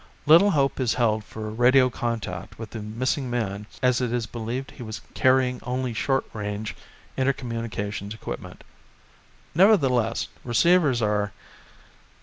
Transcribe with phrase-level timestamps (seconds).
[0.25, 4.71] Little hope is held for radio contact with the missing man as it is believed
[4.71, 6.75] he was carrying only short range,
[7.19, 8.63] intercommunications equipment.
[9.53, 11.33] Nevertheless, receivers are